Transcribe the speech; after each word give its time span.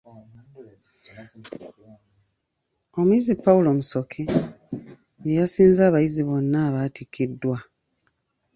Omuyizi 2.99 3.33
Paul 3.43 3.65
Musoke 3.79 4.23
y'eyasinze 5.25 5.81
abayizi 5.85 6.21
bonna 6.27 6.57
abaatikkiddwa. 6.67 7.57